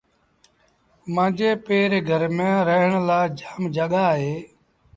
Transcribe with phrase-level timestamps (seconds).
[1.13, 4.35] مآݩجي پي ري گھر ميݩ رآهڻ لآ جآم جآڳآ اهي۔